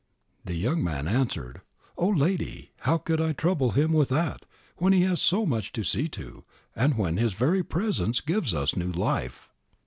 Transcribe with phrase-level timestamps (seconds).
[0.43, 1.61] The young man answered,
[1.95, 5.83] "O lady, how could I trouble him with that, when he has so much to
[5.83, 6.43] see to,
[6.75, 9.47] and when his very presence gives us new life.'"